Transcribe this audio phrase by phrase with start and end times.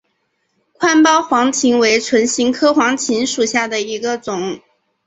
[0.79, 4.59] 宽苞黄芩为唇形科黄芩属下的一个种。